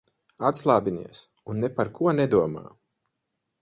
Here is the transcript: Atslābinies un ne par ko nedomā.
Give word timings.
Atslābinies 0.49 1.21
un 1.53 1.63
ne 1.65 1.71
par 1.77 1.95
ko 2.01 2.17
nedomā. 2.21 2.69